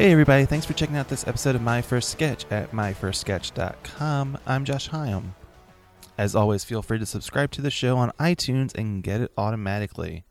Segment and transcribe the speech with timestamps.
[0.00, 4.38] Hey everybody, thanks for checking out this episode of My First Sketch at myfirstsketch.com.
[4.46, 5.34] I'm Josh Hyam.
[6.16, 10.24] As always, feel free to subscribe to the show on iTunes and get it automatically.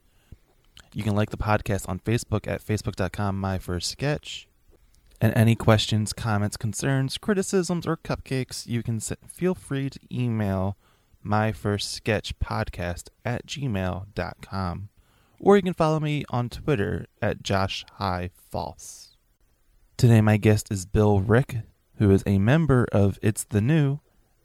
[0.91, 4.47] You can like the podcast on Facebook at facebook.com myfirstsketch.
[5.21, 10.77] And any questions, comments, concerns, criticisms, or cupcakes, you can s- feel free to email
[11.23, 14.89] myfirstsketchpodcast at gmail.com.
[15.39, 19.08] Or you can follow me on Twitter at Josh High False.
[19.99, 21.57] Today, my guest is Bill Rick,
[21.97, 23.99] who is a member of It's the New,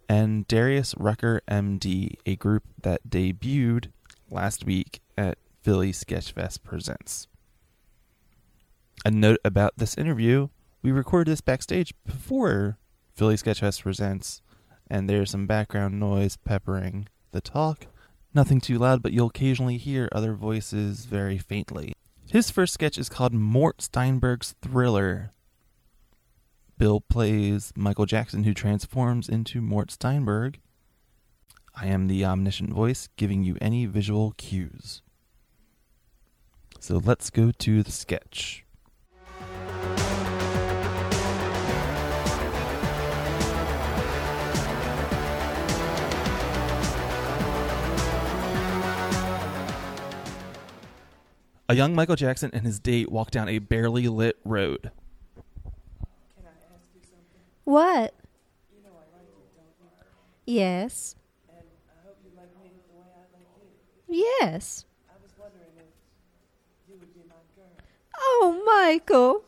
[0.08, 3.92] and Darius Rucker MD, a group that debuted
[4.28, 7.28] last week at Philly Sketchfest Presents.
[9.04, 10.48] A note about this interview
[10.82, 12.76] we recorded this backstage before
[13.14, 14.42] Philly Sketchfest Presents,
[14.90, 17.86] and there's some background noise peppering the talk.
[18.34, 21.92] Nothing too loud, but you'll occasionally hear other voices very faintly.
[22.28, 25.30] His first sketch is called Mort Steinberg's Thriller.
[26.76, 30.58] Bill plays Michael Jackson, who transforms into Mort Steinberg.
[31.74, 35.00] I am the omniscient voice giving you any visual cues.
[36.80, 38.64] So let's go to the sketch.
[51.66, 54.90] A young Michael Jackson and his date walk down a barely lit road.
[57.64, 58.14] What?
[60.46, 61.16] Yes.
[64.08, 64.84] Yes.
[65.08, 65.84] I was wondering if
[66.88, 67.66] you would be my girl.
[68.16, 69.44] Oh, Michael.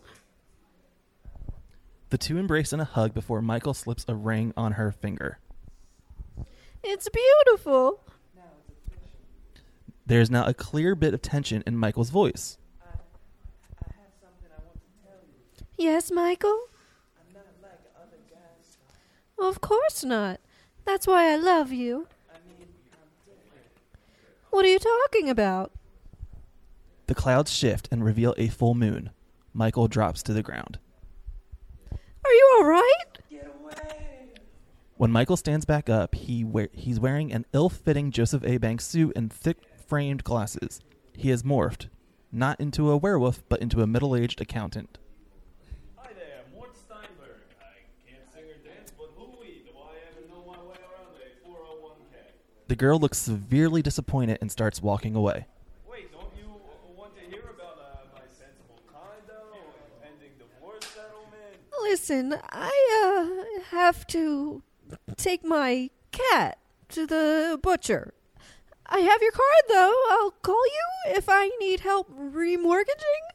[2.09, 5.38] The two embrace in a hug before Michael slips a ring on her finger.
[6.82, 8.00] It's beautiful.
[10.06, 12.59] There is now a clear bit of tension in Michael's voice.
[15.76, 16.69] Yes, Michael?
[19.39, 20.41] Of course not.
[20.85, 22.07] That's why I love you.
[24.51, 25.73] What are you talking about?
[27.07, 29.11] The clouds shift and reveal a full moon.
[29.53, 30.79] Michael drops to the ground.
[31.93, 32.93] Are you all right?
[34.97, 38.57] When Michael stands back up, he wear- he's wearing an ill-fitting Joseph A.
[38.57, 40.81] Banks suit and thick-framed glasses.
[41.13, 41.89] He has morphed,
[42.33, 44.97] not into a werewolf, but into a middle-aged accountant.
[45.97, 47.43] Hi there, Mort Steinberg.
[47.61, 51.47] I can't sing or dance, but hooey, do I ever know my way around a
[51.47, 52.17] 401k?
[52.69, 55.47] The girl looks severely disappointed and starts walking away.
[55.88, 56.53] Wait, don't you
[56.97, 61.56] want to hear about uh, my sensible condo and pending divorce settlement?
[61.82, 62.72] Listen, I
[63.05, 64.62] uh have to
[65.16, 66.59] take my cat
[66.91, 68.12] to the butcher.
[68.87, 69.94] I have your card though.
[70.10, 73.26] I'll call you if I need help remortgaging.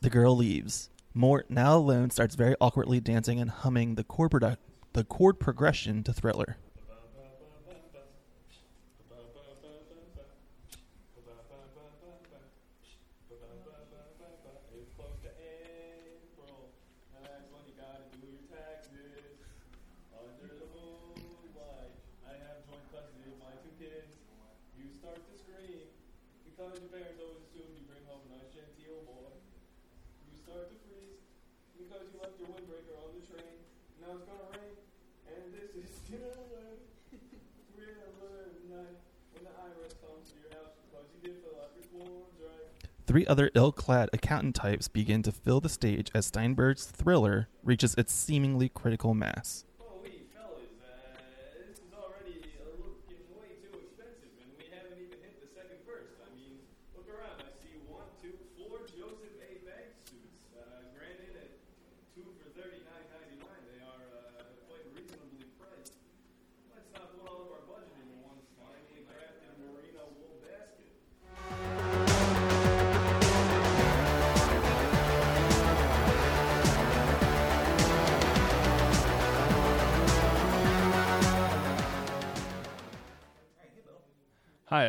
[0.00, 0.90] The girl leaves.
[1.14, 4.56] Mort, now alone, starts very awkwardly dancing and humming the chord, produ-
[4.94, 6.56] the chord progression to Thriller.
[14.74, 16.74] It's close to April,
[17.14, 19.38] and that's when you gotta do your taxes.
[20.10, 21.94] Under the moonlight,
[22.26, 24.10] I have joint custody of my two kids.
[24.74, 25.86] You start to scream
[26.48, 29.30] because your parents always assume you bring home a nice genteel boy.
[30.26, 31.22] You start to freeze
[31.78, 33.58] because you left your windbreaker on the train.
[34.02, 34.74] Now it's gonna rain,
[35.30, 36.80] and this is thriller,
[37.76, 38.40] thriller
[38.72, 38.98] night
[39.36, 39.83] when the IRS comes to your house because you didn't fill out your forms right.
[43.06, 47.94] Three other ill clad accountant types begin to fill the stage as Steinberg's Thriller reaches
[47.96, 49.64] its seemingly critical mass.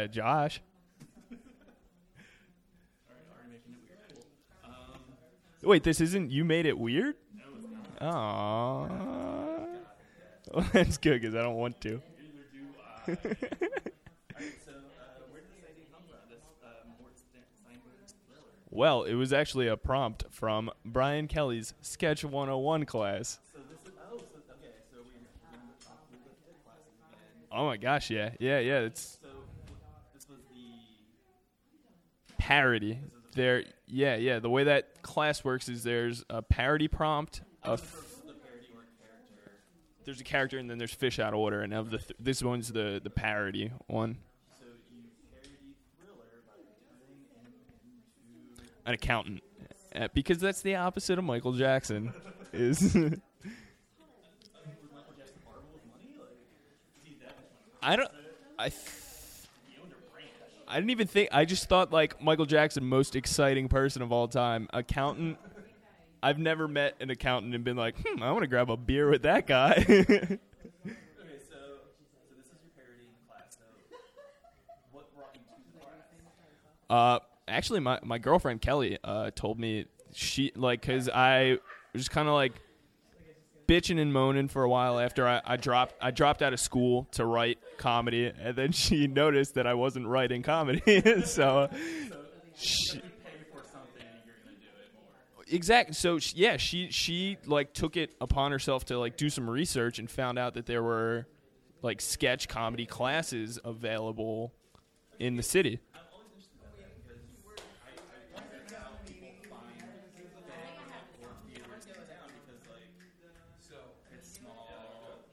[0.05, 0.61] Hi, Josh.
[5.63, 7.15] Wait, this isn't you made it weird?
[7.99, 8.87] Aww.
[10.53, 12.03] Well, that's good because I don't want to.
[18.69, 23.39] Well, it was actually a prompt from Brian Kelly's Sketch 101 class.
[27.51, 28.29] Oh my gosh, yeah.
[28.37, 29.17] Yeah, yeah, it's
[32.47, 32.99] parody.
[33.33, 34.39] there, yeah, yeah.
[34.39, 38.11] The way that class works is there's a parody prompt, a f-
[40.05, 42.43] there's a character, and then there's fish out of order, and of the th- this
[42.43, 44.17] one's the the parody one.
[48.87, 49.41] An accountant,
[49.95, 52.13] Uh, because that's the opposite of Michael Jackson.
[52.53, 52.95] Is
[57.81, 58.11] I don't.
[58.57, 58.69] I.
[58.69, 58.81] Th-
[60.67, 61.29] I didn't even think.
[61.31, 65.37] I just thought like Michael Jackson, most exciting person of all time, accountant.
[66.23, 69.09] I've never met an accountant and been like, hmm, I want to grab a beer
[69.09, 70.39] with that guy.
[70.87, 73.57] Okay, so so this is your parody class.
[73.57, 73.65] So
[74.91, 75.99] what brought you to the class?
[76.89, 81.59] Uh, actually, my, my girlfriend Kelly uh, told me she like because I
[81.93, 82.53] was just kind of like
[83.67, 87.07] bitching and moaning for a while after I, I dropped I dropped out of school
[87.11, 91.69] to write comedy, and then she noticed that I wasn't writing comedy, so.
[92.57, 93.01] She, Pay
[93.51, 95.43] for something you're gonna do it more.
[95.49, 95.93] Exactly.
[95.93, 99.99] So sh- yeah, she she like took it upon herself to like do some research
[99.99, 101.27] and found out that there were
[101.81, 104.53] like sketch comedy classes available
[105.19, 105.79] in the city.
[114.13, 114.69] It's small,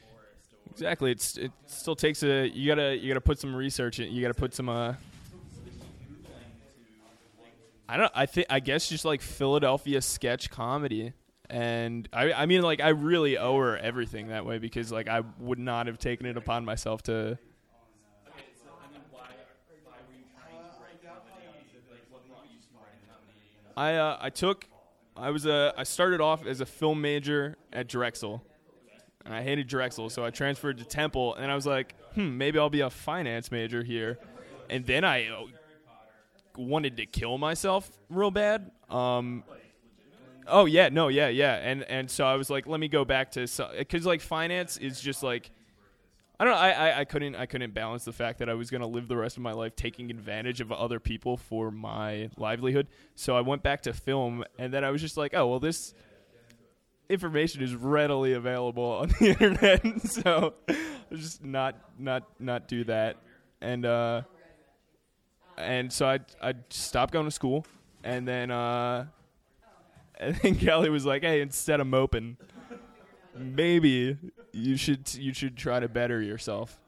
[0.00, 0.70] Forrest or.
[0.72, 1.12] Exactly.
[1.12, 4.12] It's it still takes a you gotta you gotta put some research in.
[4.12, 4.94] You gotta put some uh.
[7.88, 8.12] I don't.
[8.14, 8.46] I think.
[8.50, 11.12] I guess just like Philadelphia sketch comedy,
[11.48, 12.32] and I.
[12.32, 15.86] I mean, like I really owe her everything that way because like I would not
[15.88, 17.12] have taken it upon myself to.
[17.12, 17.38] Okay,
[18.62, 19.26] so I mean, why,
[19.84, 21.46] why were you trying to write comedy?
[21.90, 23.42] Like, what brought you to writing comedy?
[23.76, 24.66] I uh, I took
[25.16, 28.44] I was a I started off as a film major at Drexel.
[29.24, 32.58] And I hated Drexel, so I transferred to Temple and I was like, "Hmm, maybe
[32.58, 34.18] I'll be a finance major here."
[34.70, 35.42] And then I uh,
[36.56, 38.70] wanted to kill myself real bad.
[38.88, 39.44] Um
[40.46, 41.56] Oh yeah, no, yeah, yeah.
[41.56, 43.46] And and so I was like, let me go back to
[43.88, 45.50] cuz like finance is just like
[46.40, 46.58] I don't know.
[46.58, 49.16] I, I, I couldn't I couldn't balance the fact that I was gonna live the
[49.16, 52.88] rest of my life taking advantage of other people for my livelihood.
[53.14, 55.92] So I went back to film, and then I was just like, oh well, this
[57.10, 60.54] information is readily available on the internet, so
[61.12, 63.18] just not not not do that.
[63.60, 64.22] And uh,
[65.58, 67.66] and so I I stopped going to school,
[68.02, 69.04] and then uh,
[70.18, 72.38] and then Kelly was like, hey, instead of moping,
[73.36, 74.16] maybe
[74.52, 76.78] you should you should try to better yourself.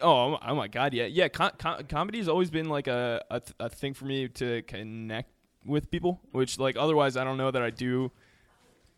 [0.00, 1.28] Oh, oh my oh God, yeah, yeah.
[1.28, 4.60] Com- com- comedy has always been like a, a th- a thing for me to
[4.62, 5.30] connect
[5.64, 8.12] with people, which like otherwise I don't know that I do.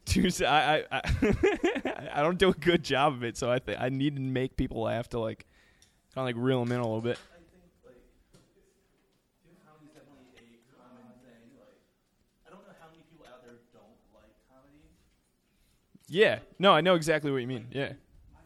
[0.16, 4.16] I I I, I, don't do a good job of it, so I I need
[4.16, 5.46] to make people laugh to like
[6.14, 7.18] kind of like reel them in a little bit.
[7.30, 8.02] I think like
[9.62, 11.54] comedy's definitely a common thing.
[11.60, 11.78] Like
[12.42, 14.82] I don't know how many people out there don't like comedy.
[16.08, 17.66] Yeah, no, I know exactly what you mean.
[17.70, 17.92] Yeah.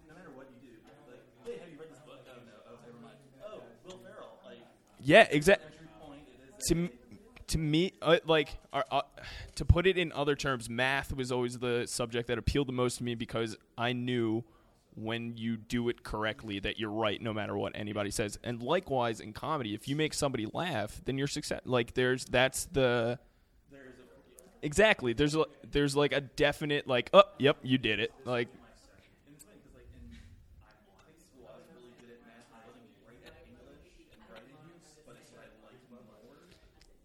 [0.09, 0.77] No matter what you do,
[1.09, 2.19] like hey, have you read this book?
[2.29, 3.17] Oh no, oh never mind.
[3.47, 4.39] Oh, Will Ferrell.
[4.45, 4.59] Like
[5.01, 5.67] Yeah, exactly.
[5.67, 6.67] entry point, it is.
[6.69, 6.89] to
[7.49, 9.03] to me, uh, like uh, uh,
[9.57, 12.99] to put it in other terms, math was always the subject that appealed the most
[12.99, 14.43] to me because I knew
[14.95, 18.39] when you do it correctly that you're right no matter what anybody says.
[18.45, 21.61] And likewise in comedy, if you make somebody laugh, then you're success.
[21.65, 23.19] Like there's that's the
[24.63, 28.49] exactly there's a, there's like a definite like oh yep you did it like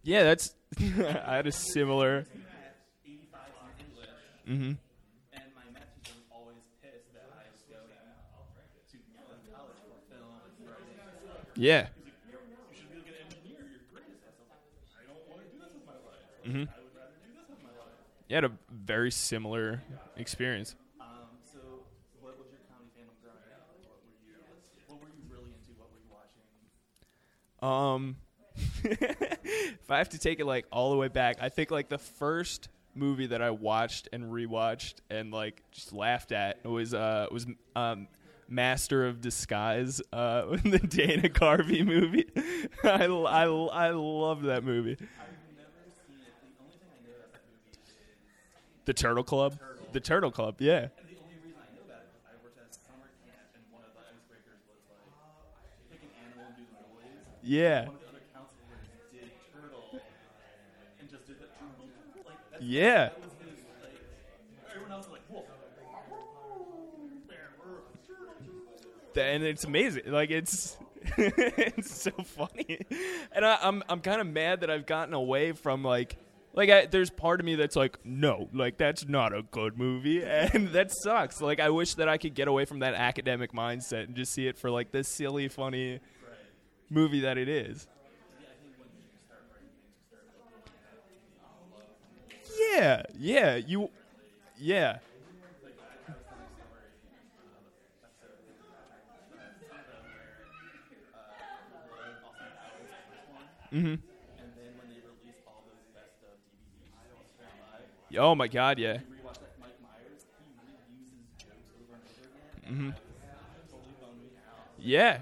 [0.02, 2.26] yeah that's I had a similar.
[4.48, 4.72] Mm-hmm.
[11.56, 11.88] Yeah.
[16.44, 16.68] You
[18.28, 19.82] You had a very similar
[20.16, 20.74] experience.
[21.00, 21.06] Um,
[21.50, 21.58] so
[22.20, 23.68] what was your comedy fandom growing up?
[23.82, 24.34] What were you?
[24.86, 25.72] What were you really into?
[25.78, 26.10] What were you
[27.58, 28.04] watching?
[28.04, 28.16] Um,
[29.80, 31.96] if I have to take it like all the way back, I think like the
[31.98, 37.46] first movie that I watched and rewatched and like just laughed at was uh was
[37.76, 38.08] um
[38.46, 42.26] Master of Disguise, uh the Dana Carvey movie.
[42.84, 44.98] I, I, I love that movie
[45.58, 46.34] never seen it.
[46.40, 47.88] The only thing I know about that movie is,
[48.88, 49.52] The Turtle Club.
[49.92, 50.62] The Turtle Club.
[50.62, 50.88] Yeah.
[50.88, 53.60] the only reason I know about it is I worked at a summer camp, and
[53.68, 55.04] one of the icebreakers was like
[55.92, 57.20] pick an animal and do the noise.
[57.44, 57.84] Yeah.
[57.84, 60.00] One of the other counselors did turtle,
[61.00, 63.10] and just did the Yeah.
[64.72, 65.44] Everyone else is like, whoa.
[69.20, 70.04] and it's amazing.
[70.06, 70.78] Like it's
[71.18, 72.80] it's so funny,
[73.32, 76.16] and I, I'm I'm kind of mad that I've gotten away from like
[76.54, 80.22] like I, there's part of me that's like no, like that's not a good movie,
[80.24, 81.40] and that sucks.
[81.40, 84.46] Like I wish that I could get away from that academic mindset and just see
[84.46, 86.00] it for like this silly, funny
[86.90, 87.86] movie that it is.
[92.58, 93.90] Yeah, yeah, you,
[94.58, 94.98] yeah.
[103.72, 103.86] Mm-hmm.
[103.86, 104.00] And
[104.56, 107.28] then when they released all those best of DVDs,
[108.16, 108.94] Oh my God, yeah.
[108.94, 112.74] rewatch that Mike Myers, he reuses jokes over and over again.
[112.74, 112.90] Mm-hmm.
[113.70, 114.64] Totally bummed me out.
[114.78, 115.18] Yeah.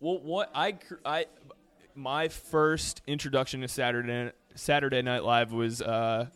[0.00, 1.26] Well, what I I
[1.94, 6.26] my first introduction to Saturday Saturday Night Live was uh,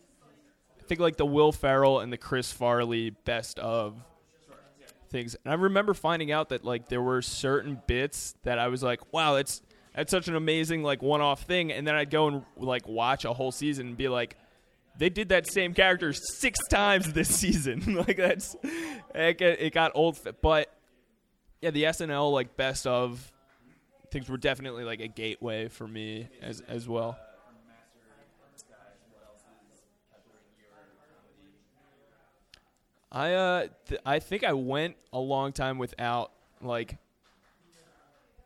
[0.79, 3.97] I think like the Will Ferrell and the Chris Farley best of
[5.09, 8.83] things, and I remember finding out that like there were certain bits that I was
[8.83, 9.63] like, wow, that's
[9.95, 13.25] that's such an amazing like one off thing, and then I'd go and like watch
[13.25, 14.37] a whole season and be like.
[14.97, 17.95] They did that same character six times this season.
[18.07, 18.57] like that's
[19.15, 20.73] it got, it got old, but
[21.61, 23.33] yeah, the SNL like best of
[24.11, 27.19] things were definitely like a gateway for me as as well.
[33.11, 36.99] I uh th- I think I went a long time without like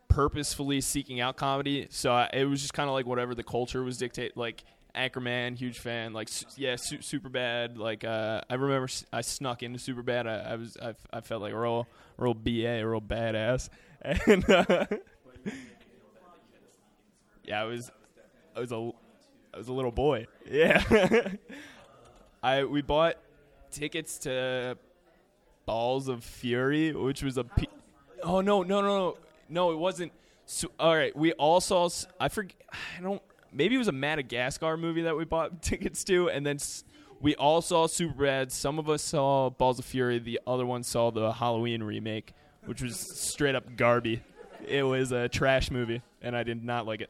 [0.07, 3.83] purposefully seeking out comedy, so I, it was just kind of like whatever the culture
[3.83, 4.37] was dictate.
[4.37, 4.63] Like
[4.95, 6.13] Anchorman, huge fan.
[6.13, 7.77] Like su- yeah, su- super bad.
[7.77, 10.27] Like uh, I remember s- I snuck into super bad.
[10.27, 13.69] I, I was I, f- I felt like a real real ba real badass,
[14.01, 14.85] and uh,
[17.43, 17.91] yeah, I was
[18.55, 18.91] I was a
[19.53, 20.27] I was a little boy.
[20.49, 20.81] Yeah,
[22.41, 23.15] I we bought
[23.71, 24.77] tickets to
[25.65, 27.45] Balls of Fury, which was a.
[28.23, 29.17] Oh no no no no
[29.49, 29.71] no!
[29.71, 30.11] It wasn't.
[30.45, 31.87] So, all right, we all saw.
[32.19, 32.55] I forget.
[32.97, 33.21] I don't.
[33.51, 36.83] Maybe it was a Madagascar movie that we bought tickets to, and then s-
[37.19, 38.51] we all saw Superbad.
[38.51, 40.19] Some of us saw Balls of Fury.
[40.19, 42.33] The other one saw the Halloween remake,
[42.65, 44.21] which was straight up garby.
[44.67, 47.09] It was a trash movie, and I did not like it.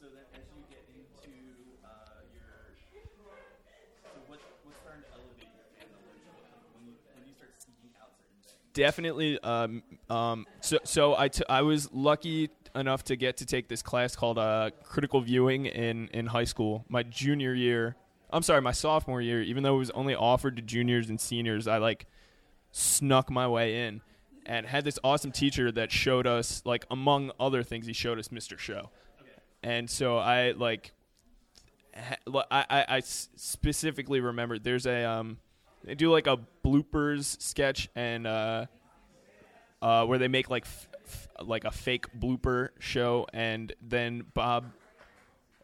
[0.00, 1.38] So then, as you get into
[1.84, 1.88] uh,
[2.32, 3.02] your,
[4.02, 6.00] so what what's starting to elevate your fandom?
[6.74, 8.72] When you when you start seeking out certain things.
[8.72, 13.68] definitely um, um, so so I, t- I was lucky enough to get to take
[13.68, 16.84] this class called uh, critical viewing in, in high school.
[16.88, 17.96] My junior year
[18.30, 21.68] i'm sorry my sophomore year even though it was only offered to juniors and seniors
[21.68, 22.06] i like
[22.72, 24.00] snuck my way in
[24.46, 28.28] and had this awesome teacher that showed us like among other things he showed us
[28.28, 28.90] mr show.
[29.62, 30.92] And so i like
[32.50, 35.38] I, I, I, specifically remember there's a um
[35.84, 38.66] they do like a bloopers sketch and uh
[39.80, 40.88] uh where they make like f-
[41.42, 44.66] like a fake blooper show and then Bob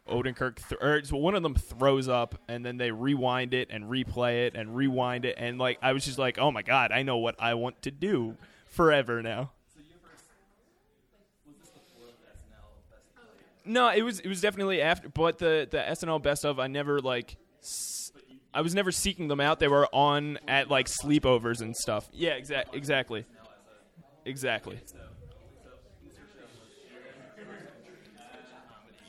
[0.09, 4.47] Odenkirk th- or one of them throws up and then they rewind it and replay
[4.47, 7.17] it and rewind it and like I was just like oh my god I know
[7.17, 8.35] what I want to do
[8.65, 9.51] forever now?
[13.65, 16.99] No, it was it was definitely after, but the the SNL best of I never
[16.99, 17.37] like.
[17.61, 18.11] S-
[18.53, 19.59] I was never seeking them out.
[19.59, 22.09] They were on at like sleepovers and stuff.
[22.11, 23.25] Yeah, exact exactly,
[24.25, 24.79] exactly.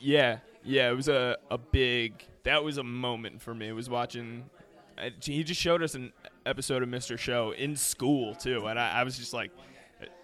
[0.02, 0.90] Yeah, yeah.
[0.90, 2.26] It was a a big.
[2.44, 3.68] That was a moment for me.
[3.68, 4.50] It was watching.
[4.99, 6.12] uh, He just showed us an
[6.44, 7.16] episode of Mr.
[7.18, 9.52] Show in school too, and I, I was just like,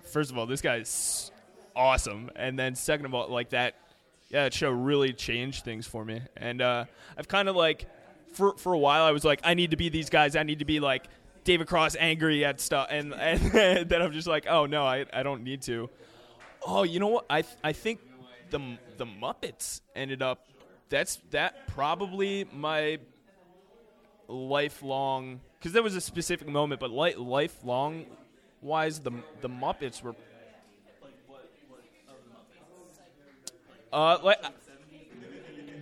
[0.03, 1.31] first of all, this guy's
[1.77, 3.75] awesome, and then second of all, like that
[4.31, 6.21] yeah, that show really changed things for me.
[6.37, 6.85] And uh,
[7.17, 7.87] I've kind of like,
[8.33, 10.35] for for a while, I was like, I need to be these guys.
[10.37, 11.05] I need to be like
[11.45, 12.89] David Cross, angry at stuff.
[12.91, 13.15] And
[13.55, 15.89] and then I'm just like, oh no, I I don't need to.
[16.67, 17.27] Oh, you know what?
[17.31, 18.01] I I think
[18.51, 20.47] the the Muppets ended up.
[20.89, 22.99] That's that probably my
[24.29, 28.07] lifelong because there was a specific moment, but li- lifelong
[28.63, 30.15] wise, the the Muppets were.
[33.91, 34.39] Uh, like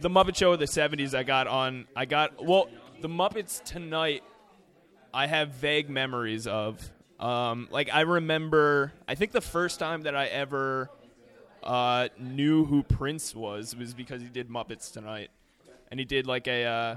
[0.01, 1.87] the Muppet Show of the '70s, I got on.
[1.97, 2.69] I got well,
[3.01, 4.23] the Muppets tonight.
[5.13, 6.91] I have vague memories of.
[7.19, 10.91] Um, like I remember, I think the first time that I ever
[11.67, 15.31] uh, knew who Prince was was because he did Muppets Tonight,
[15.91, 16.97] and he did like a uh,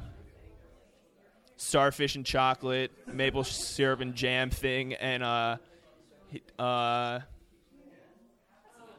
[1.57, 5.57] starfish and chocolate, maple syrup and jam thing, and uh,
[6.27, 7.19] he, uh,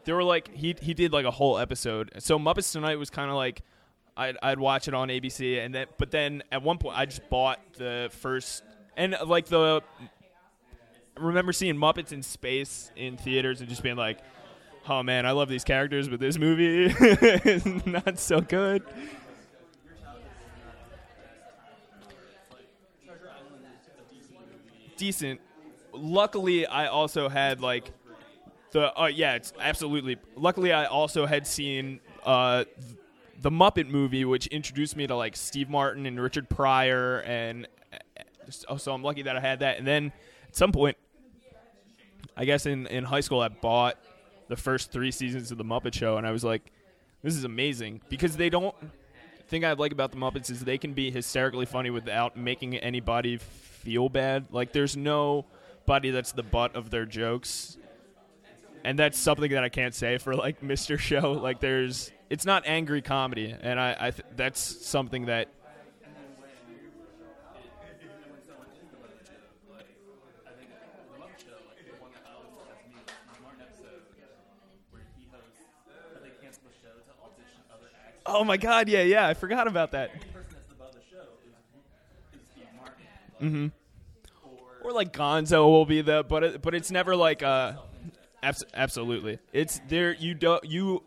[0.05, 2.11] there were like he he did like a whole episode.
[2.19, 3.63] So Muppets Tonight was kind of like
[4.17, 7.29] I'd I'd watch it on ABC, and then but then at one point I just
[7.31, 8.65] bought the first
[8.97, 9.83] and like the.
[11.17, 14.21] Remember seeing Muppets in space in theaters and just being like,
[14.89, 18.83] "Oh man, I love these characters, but this movie is not so good."
[24.97, 25.41] Decent.
[25.93, 27.91] Luckily, I also had like
[28.73, 30.17] the uh, yeah, it's absolutely.
[30.37, 32.65] Luckily, I also had seen uh,
[33.41, 37.67] the Muppet movie, which introduced me to like Steve Martin and Richard Pryor, and
[38.69, 39.79] uh, so I'm lucky that I had that.
[39.79, 40.13] And then
[40.49, 40.97] at some point,
[42.37, 43.99] I guess in in high school, I bought
[44.51, 46.71] the first three seasons of the Muppet Show, and I was like,
[47.23, 48.75] "This is amazing," because they don't.
[49.49, 53.39] Thing I like about the Muppets is they can be hysterically funny without making anybody
[53.39, 54.47] feel bad.
[54.51, 57.77] Like there's nobody that's the butt of their jokes
[58.85, 60.99] and that's something that I can't say for like Mr.
[60.99, 61.33] Show.
[61.33, 65.49] Like there's, it's not angry comedy, and I, I th- that's something that.
[78.33, 78.89] Oh my God!
[78.89, 80.11] Yeah, yeah, I forgot about that.
[83.41, 83.69] Mm-hmm.
[84.83, 87.75] Or like Gonzo will be the, but it, but it's never like uh
[88.43, 89.39] Abs- absolutely.
[89.53, 90.15] It's there.
[90.15, 90.65] You don't.
[90.65, 91.03] You.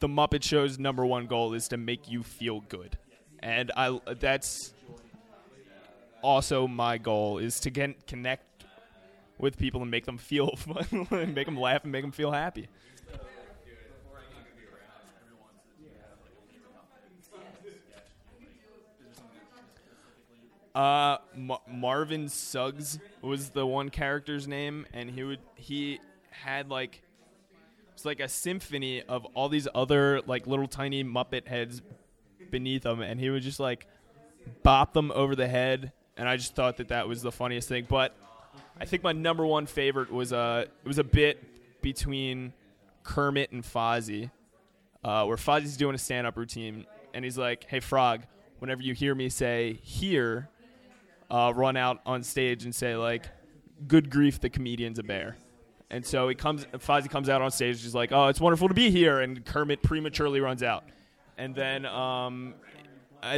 [0.00, 2.98] The Muppet Show's number one goal is to make you feel good,
[3.38, 4.00] and I.
[4.18, 4.74] That's
[6.22, 8.64] also my goal is to get connect
[9.38, 12.68] with people and make them feel fun, make them laugh and make them feel happy.
[20.74, 25.98] Uh, Ma- Marvin Suggs was the one character's name, and he would he
[26.30, 27.02] had like
[27.92, 31.82] it's like a symphony of all these other like little tiny Muppet heads
[32.50, 33.86] beneath him, and he would just like
[34.62, 37.86] bop them over the head, and I just thought that that was the funniest thing.
[37.88, 38.14] But
[38.80, 42.52] I think my number one favorite was uh it was a bit between
[43.02, 44.30] Kermit and Fozzie,
[45.02, 48.22] uh, where Fozzie's doing a stand-up routine, and he's like, "Hey Frog,
[48.60, 50.48] whenever you hear me say here."
[51.30, 53.26] Uh, run out on stage and say like,
[53.86, 55.36] "Good grief, the comedian's a bear."
[55.92, 58.74] And so he comes, Fozzie comes out on stage, just like, "Oh, it's wonderful to
[58.74, 60.84] be here," and Kermit prematurely runs out.
[61.36, 62.54] And then um,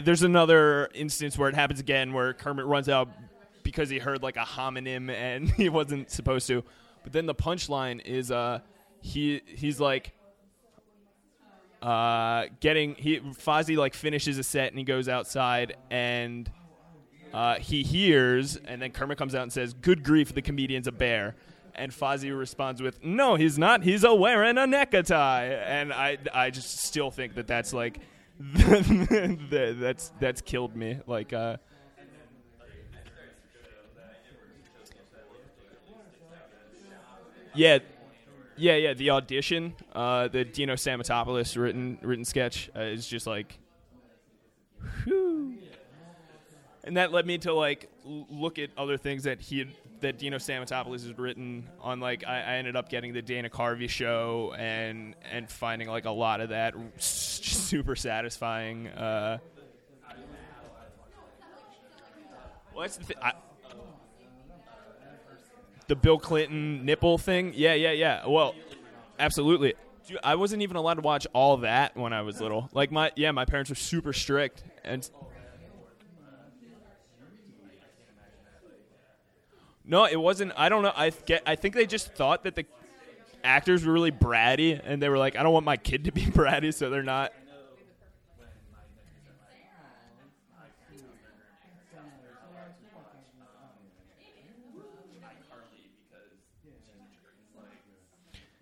[0.02, 3.08] there's another instance where it happens again, where Kermit runs out
[3.62, 6.64] because he heard like a homonym and he wasn't supposed to.
[7.02, 8.60] But then the punchline is, uh,
[9.00, 10.12] he he's like.
[11.80, 16.48] Uh, getting he Fozzie like finishes a set and he goes outside and
[17.32, 20.92] uh, he hears, and then Kermit comes out and says, "Good grief, the comedian's a
[20.92, 21.34] bear."
[21.74, 23.82] And Fozzie responds with, "No, he's not.
[23.82, 28.00] He's a wearing a necktie." And I, I just still think that that's like,
[28.40, 30.98] that's that's killed me.
[31.06, 31.56] Like, uh,
[37.54, 37.78] yeah,
[38.58, 38.92] yeah, yeah.
[38.92, 43.58] The audition, uh, the Dino Stamatopoulos written written sketch uh, is just like,
[45.04, 45.21] whew
[46.84, 49.68] and that led me to like look at other things that he had,
[50.00, 52.00] that Dino Stamatopoulos has written on.
[52.00, 56.10] Like I, I ended up getting the Dana Carvey show and and finding like a
[56.10, 58.88] lot of that super satisfying.
[58.88, 59.38] Uh,
[62.74, 63.32] well, that's the thi- I,
[65.86, 67.52] the Bill Clinton nipple thing.
[67.54, 68.26] Yeah, yeah, yeah.
[68.26, 68.54] Well,
[69.18, 69.74] absolutely.
[70.08, 72.68] Dude, I wasn't even allowed to watch all that when I was little.
[72.72, 75.08] Like my yeah, my parents were super strict and.
[79.84, 80.52] No, it wasn't.
[80.56, 80.92] I don't know.
[80.94, 81.42] I get.
[81.46, 82.64] I think they just thought that the
[83.42, 86.22] actors were really bratty, and they were like, "I don't want my kid to be
[86.26, 87.32] bratty," so they're not.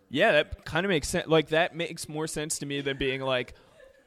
[0.08, 1.28] Yeah, that kind of makes sense.
[1.28, 3.54] Like that makes more sense to me than being like,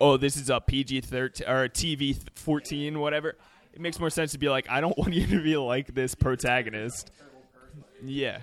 [0.02, 3.38] "Oh, this is a PG thirteen or a TV fourteen, whatever."
[3.74, 6.16] It makes more sense to be like, "I don't want you to be like this
[6.16, 7.12] protagonist."
[8.04, 8.40] Yeah.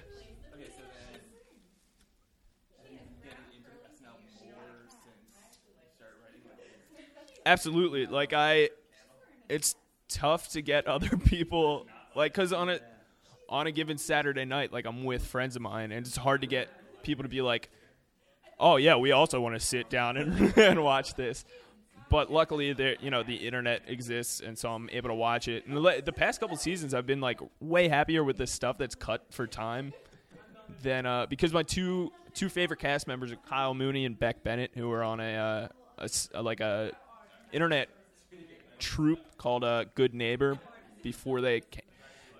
[7.47, 8.07] Absolutely.
[8.07, 8.71] Like I,
[9.49, 9.75] it's
[10.09, 12.81] tough to get other people like because on a
[13.49, 16.47] on a given Saturday night, like I'm with friends of mine, and it's hard to
[16.47, 16.69] get
[17.03, 17.71] people to be like,
[18.59, 21.45] "Oh yeah, we also want to sit down and and watch this."
[22.11, 25.65] But luckily, there you know the internet exists, and so I'm able to watch it.
[25.67, 28.95] And the, the past couple seasons, I've been like way happier with the stuff that's
[28.97, 29.93] cut for time
[30.83, 34.73] than uh, because my two two favorite cast members are Kyle Mooney and Beck Bennett,
[34.75, 35.69] who are on a uh,
[35.99, 36.91] a s- like a
[37.53, 37.89] internet
[38.79, 40.59] troupe called uh, Good Neighbor
[41.03, 41.81] before they ca-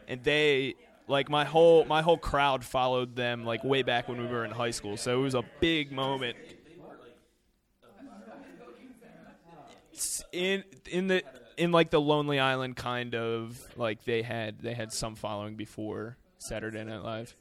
[0.09, 0.75] and they
[1.07, 4.51] like my whole my whole crowd followed them like way back when we were in
[4.51, 4.97] high school.
[4.97, 6.37] So it was a big moment.
[10.01, 11.23] S- In in the
[11.59, 16.17] in like the Lonely Island kind of like they had they had some following before
[16.39, 17.35] Saturday Night Live.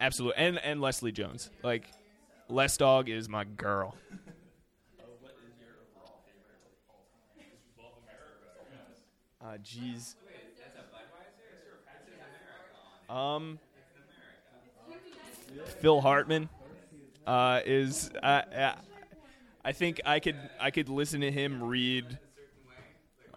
[0.00, 1.50] Absolutely, and and Leslie Jones.
[1.62, 1.90] Like
[2.48, 3.96] Les Dog is my girl.
[9.42, 10.14] Uh, jeez.
[13.08, 13.58] Um,
[15.80, 16.48] Phil Hartman
[17.26, 18.10] uh, is.
[18.22, 18.72] Uh, uh,
[19.64, 22.18] I think I could I could listen to him read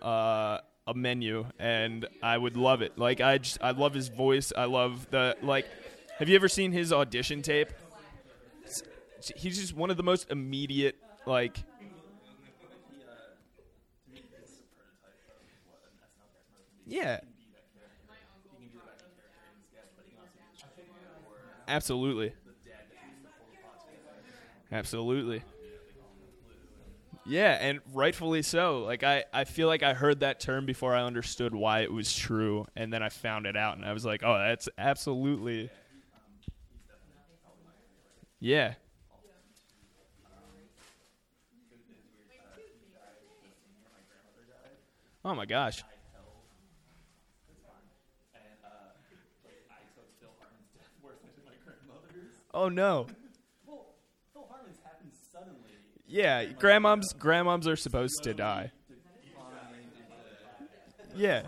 [0.02, 2.98] uh, a menu and I would love it.
[2.98, 4.52] Like I just I love his voice.
[4.56, 5.66] I love the like.
[6.20, 7.70] Have you ever seen his audition tape?
[9.36, 11.58] He's just one of the most immediate like.
[16.86, 17.20] Yeah.
[21.68, 22.34] Absolutely.
[24.72, 25.44] Absolutely.
[27.26, 28.80] Yeah, and rightfully so.
[28.80, 32.14] Like I, I feel like I heard that term before I understood why it was
[32.14, 35.70] true, and then I found it out, and I was like, oh, that's absolutely.
[38.40, 38.74] Yeah.
[45.26, 45.84] Oh my gosh.
[52.54, 53.08] Oh no.
[54.34, 55.60] Phil Hartman's happened suddenly.
[56.14, 58.72] Yeah, grandmoms grandmoms are supposed to die.
[61.16, 61.42] Yeah.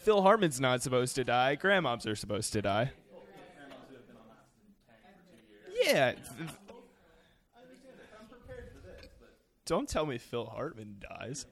[0.00, 1.56] Phil Hartman's not supposed to die.
[1.56, 2.90] Grandmoms are supposed to die.
[5.82, 6.12] Yeah.
[9.64, 11.46] Don't tell me Phil Hartman dies.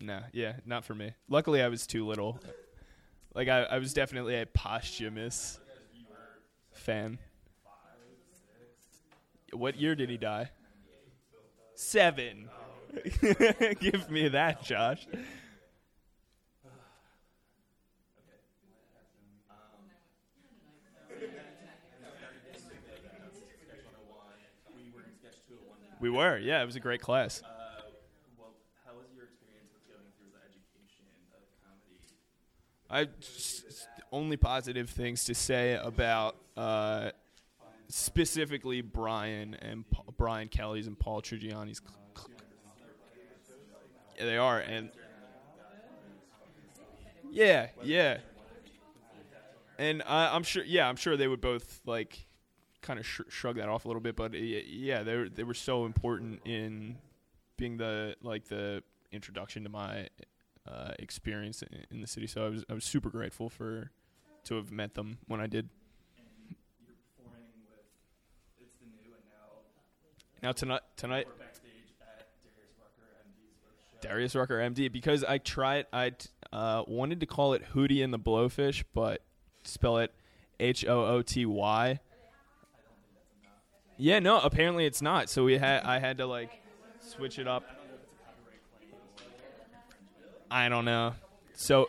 [0.00, 1.12] Nah, yeah, not for me.
[1.28, 2.40] Luckily, I was too little.
[3.34, 5.60] Like, I, I was definitely a posthumous
[6.72, 7.18] fan.
[9.52, 10.50] What year did he die?
[11.74, 12.48] Seven.
[13.80, 15.06] Give me that, Josh.
[26.00, 26.60] We were, yeah.
[26.60, 27.42] It was a great class.
[27.44, 27.48] Uh,
[28.36, 32.10] well, how was your experience with going through the education of comedy?
[32.90, 37.12] I just, only positive things to say about uh,
[37.92, 41.80] specifically Brian and Pa- Brian Kelly's and Paul Trigiani's.
[41.80, 42.28] cl- cl-
[44.18, 44.90] Yeah, they are, and
[47.30, 48.18] yeah, yeah,
[49.78, 50.64] and I, I'm sure.
[50.64, 52.26] Yeah, I'm sure they would both like
[52.82, 55.54] kind of sh- shrug that off a little bit, but yeah, they were, they were
[55.54, 56.96] so important in
[57.56, 60.08] being the like the introduction to my
[60.68, 62.26] uh, experience in, in the city.
[62.26, 63.90] So I was I was super grateful for
[64.44, 65.68] to have met them when I did.
[66.84, 67.78] You're performing with
[68.60, 69.22] It's the New, and
[70.42, 71.28] now tonight tonight
[74.02, 76.12] Darius Rucker MD because I tried I
[76.52, 79.22] uh, wanted to call it Hootie and the Blowfish, but
[79.62, 80.12] spell it
[80.60, 82.00] H O O T Y.
[83.96, 85.30] Yeah, no, apparently it's not.
[85.30, 86.50] So we had I had to like
[87.00, 87.64] switch it up.
[90.50, 91.14] I don't know.
[91.54, 91.88] So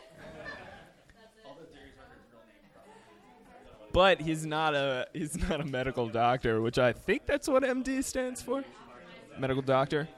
[3.93, 8.03] But he's not a he's not a medical doctor, which I think that's what MD
[8.03, 8.63] stands for.
[9.37, 10.09] Medical doctor.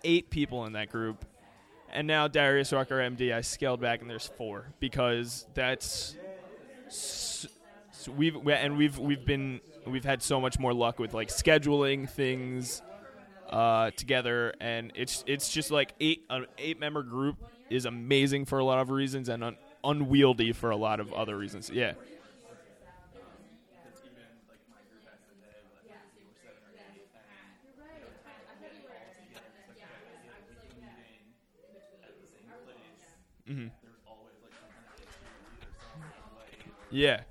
[0.04, 1.26] eight people in that group.
[1.92, 6.16] And now Darius Rucker MD I scaled back and there's four because that's
[8.08, 12.08] we've we, and we've we've been we've had so much more luck with like scheduling
[12.08, 12.82] things
[13.50, 17.36] uh, together, and it's it's just like eight an eight member group
[17.70, 21.36] is amazing for a lot of reasons and un- unwieldy for a lot of other
[21.36, 21.70] reasons.
[21.70, 21.94] Yeah.
[33.48, 33.68] Mm-hmm.
[36.90, 37.22] Yeah.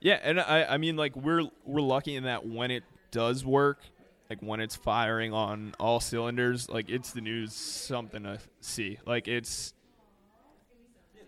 [0.00, 3.80] Yeah, and I I mean like we're we're lucky in that when it does work,
[4.28, 8.98] like when it's firing on all cylinders, like it's the news something to see.
[9.06, 9.74] Like it's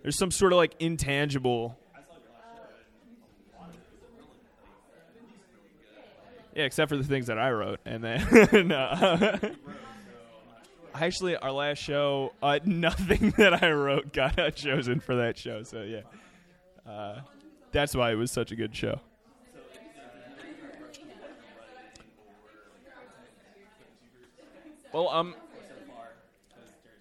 [0.02, 1.78] there's some sort of like intangible
[6.54, 8.26] Yeah, except for the things that I wrote, and then
[8.68, 9.38] no.
[10.94, 15.62] Actually, our last show, uh, nothing that I wrote got chosen for that show.
[15.62, 16.02] So yeah,
[16.90, 17.20] uh,
[17.72, 19.00] that's why it was such a good show.
[24.92, 25.34] Well, um,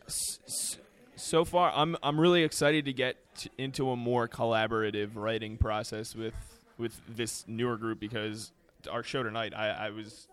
[0.08, 6.16] so far, I'm I'm really excited to get t- into a more collaborative writing process
[6.16, 6.34] with
[6.78, 8.54] with this newer group because
[8.90, 10.28] our show tonight, I, I was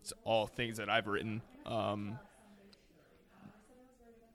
[0.00, 1.42] it's all things that I've written.
[1.66, 2.18] Um,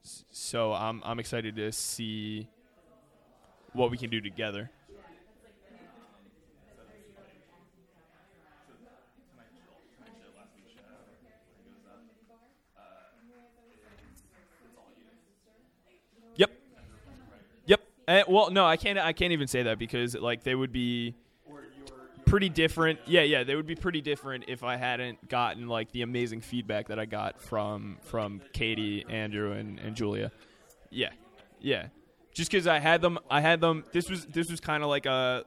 [0.03, 2.47] so I'm I'm excited to see
[3.73, 4.69] what we can do together.
[17.69, 17.81] Yep.
[18.09, 18.27] Yep.
[18.27, 18.97] Uh, well, no, I can't.
[18.97, 21.15] I can't even say that because like they would be
[22.25, 22.99] pretty different.
[23.05, 26.87] Yeah, yeah, they would be pretty different if I hadn't gotten like the amazing feedback
[26.87, 30.31] that I got from from Katie, Andrew, and, and Julia.
[30.89, 31.09] Yeah,
[31.59, 31.87] yeah.
[32.33, 33.83] Just because I had them, I had them.
[33.91, 35.45] This was this was kind of like a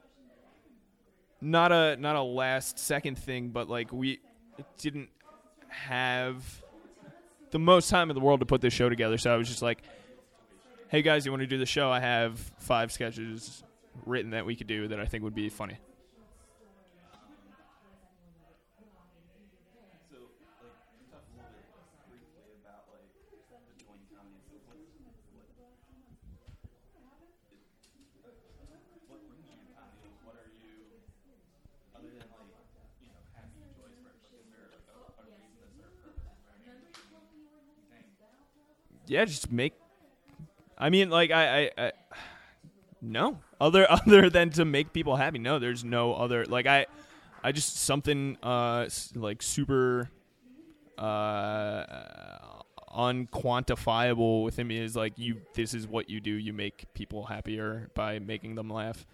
[1.41, 4.19] not a not a last second thing, but like we
[4.77, 5.09] didn't
[5.69, 6.61] have
[7.51, 9.17] the most time in the world to put this show together.
[9.17, 9.83] So I was just like,
[10.93, 11.89] "Hey guys, you want to do the show?
[11.89, 13.63] I have five sketches
[14.05, 15.79] written that we could do that I think would be funny."
[39.07, 39.73] Yeah, just make.
[40.77, 41.91] I mean, like I, I, I,
[43.01, 45.39] no other other than to make people happy.
[45.39, 46.45] No, there's no other.
[46.45, 46.85] Like I,
[47.43, 50.09] I just something uh like super,
[50.97, 51.83] uh,
[52.95, 55.41] unquantifiable within me is like you.
[55.53, 56.31] This is what you do.
[56.31, 59.05] You make people happier by making them laugh,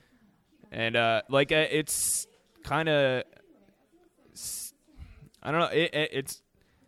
[0.71, 2.27] and uh, like uh, it's
[2.63, 3.23] kind of.
[5.41, 5.67] I don't know.
[5.67, 6.41] It, it, it's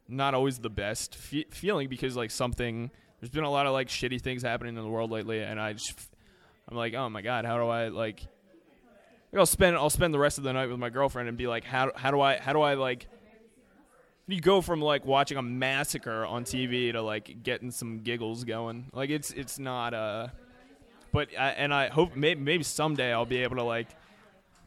[0.08, 3.88] not always the best fe- feeling because like something there's been a lot of like
[3.88, 5.94] shitty things happening in the world lately and i just
[6.68, 8.26] i'm like oh my god how do i like
[9.38, 11.64] i'll spend i'll spend the rest of the night with my girlfriend and be like
[11.64, 13.08] how, how do i how do i like
[14.28, 18.88] you go from like watching a massacre on tv to like getting some giggles going
[18.94, 20.28] like it's it's not uh
[21.12, 23.88] but I, and i hope maybe, maybe someday i'll be able to like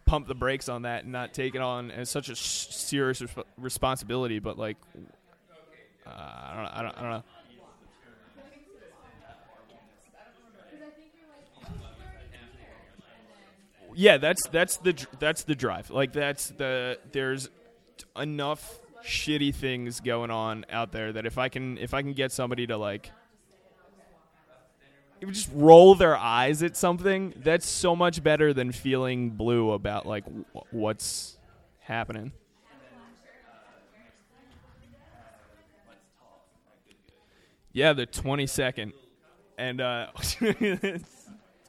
[0.05, 3.45] pump the brakes on that and not take it on as such a serious resp-
[3.57, 4.77] responsibility but like
[6.07, 7.25] uh, I don't, I don't, I don't know.
[13.95, 15.91] Yeah, that's that's the that's the drive.
[15.91, 17.49] Like that's the there's
[18.17, 22.33] enough shitty things going on out there that if I can if I can get
[22.33, 23.11] somebody to like
[25.31, 30.25] just roll their eyes at something, that's so much better than feeling blue about like
[30.25, 31.39] w- what's
[31.81, 32.33] happening.
[37.73, 38.93] Yeah, the 22nd.
[39.57, 40.09] And uh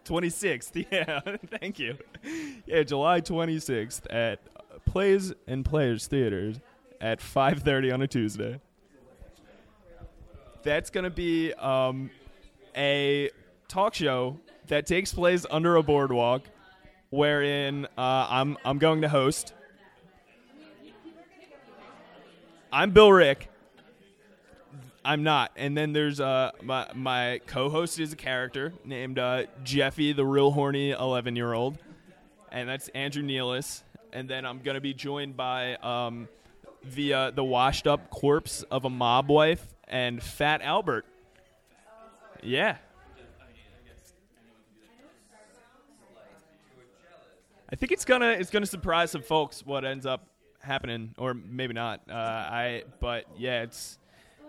[0.05, 0.85] 26th.
[0.91, 1.19] Yeah,
[1.59, 1.97] thank you.
[2.65, 4.39] Yeah, July 26th at
[4.85, 6.59] Plays and Players Theaters
[7.01, 8.59] at 5:30 on a Tuesday.
[10.63, 12.09] That's going to be um
[12.75, 13.29] a
[13.67, 16.43] talk show that takes place under a boardwalk
[17.09, 19.53] wherein uh, I'm I'm going to host.
[22.71, 23.49] I'm Bill Rick.
[25.05, 25.51] I'm not.
[25.55, 30.51] And then there's uh my my co-host is a character named uh, Jeffy, the real
[30.51, 31.77] horny 11 year old,
[32.51, 33.83] and that's Andrew Nealis.
[34.11, 36.27] And then I'm gonna be joined by um
[36.83, 41.05] the uh, the washed up corpse of a mob wife and Fat Albert.
[42.41, 42.77] Yeah.
[47.69, 50.27] I think it's gonna it's gonna surprise some folks what ends up
[50.59, 52.01] happening, or maybe not.
[52.09, 53.97] Uh, I but yeah, it's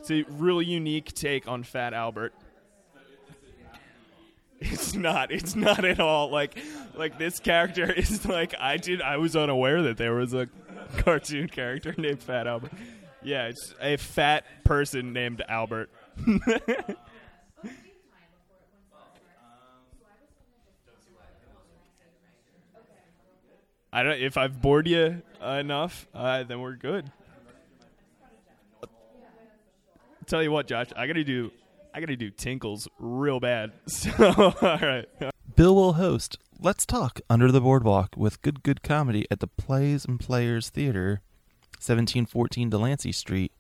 [0.08, 2.32] it's a really unique take on Fat Albert.
[4.60, 5.32] It's not.
[5.32, 6.56] It's not at all like
[6.94, 9.02] like this character is like I did.
[9.02, 10.48] I was unaware that there was a
[10.98, 12.70] cartoon character named Fat Albert.
[13.22, 15.90] Yeah, it's a fat person named Albert.
[23.92, 24.20] I don't.
[24.20, 27.10] If I've bored you uh, enough, uh, then we're good.
[30.26, 31.52] Tell you what, Josh, I gotta do.
[31.94, 33.72] I gotta do tinkles real bad.
[33.86, 35.06] So, all right.
[35.54, 40.04] Bill will host Let's Talk Under the Boardwalk with good good comedy at the Plays
[40.04, 41.20] and Players Theater,
[41.78, 43.52] 1714 Delancey Street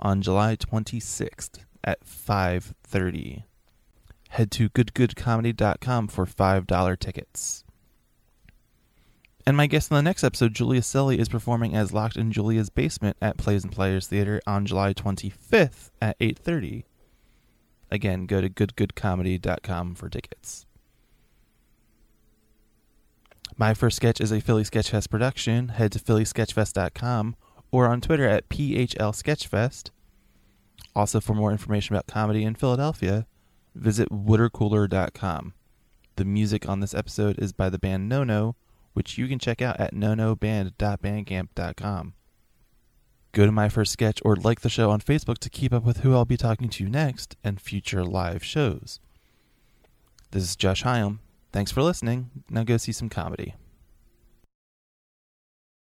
[0.00, 3.44] on July 26th at 5:30.
[4.30, 7.64] Head to goodgoodcomedy.com for $5 tickets.
[9.44, 12.70] And my guest in the next episode, Julia Selly, is performing as Locked in Julia's
[12.70, 16.84] Basement at Plays and Players Theater on July 25th at 8:30.
[17.90, 20.64] Again, go to goodgoodcomedy.com for tickets.
[23.56, 25.68] My First Sketch is a Philly Sketchfest production.
[25.68, 27.36] Head to phillysketchfest.com
[27.70, 29.90] or on Twitter at phlsketchfest.
[30.94, 33.26] Also, for more information about comedy in Philadelphia,
[33.74, 35.54] visit watercooler.com.
[36.16, 38.56] The music on this episode is by the band Nono,
[38.92, 42.14] which you can check out at nonoband.bandcamp.com.
[43.32, 45.98] Go to My First Sketch or like the show on Facebook to keep up with
[45.98, 49.00] who I'll be talking to next and future live shows.
[50.32, 51.20] This is Josh Hyam.
[51.50, 52.30] Thanks for listening.
[52.50, 53.54] Now go see some comedy.